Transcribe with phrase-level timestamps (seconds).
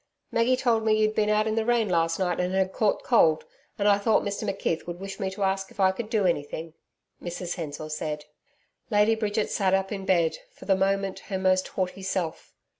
[0.31, 3.45] 'Maggie told me you'd been out in the rain last night, and had caught cold,
[3.77, 6.73] and I thought Mr McKeith would wish me to ask if I could do anything,'
[7.21, 8.25] Mrs Hensor said.
[8.89, 12.51] Lady Bridget sat up in bed, for the moment her most haughty self.